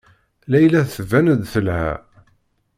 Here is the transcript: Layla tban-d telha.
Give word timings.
Layla 0.51 0.81
tban-d 0.93 1.41
telha. 1.53 1.87